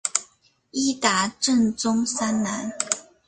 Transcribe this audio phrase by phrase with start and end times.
[0.71, 2.73] 伊达政宗三男。